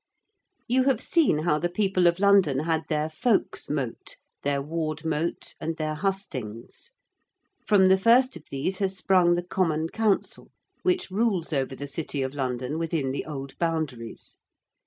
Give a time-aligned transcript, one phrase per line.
[0.67, 5.53] You have seen how the people of London had their Folks' Mote, their Ward Mote,
[5.61, 6.89] and their Hustings.
[7.67, 10.49] From the first of these has sprung the Common Council,
[10.81, 14.39] which rules over the City of London within the old boundaries.